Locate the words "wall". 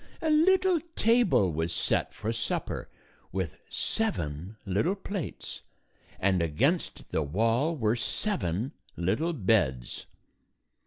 7.21-7.75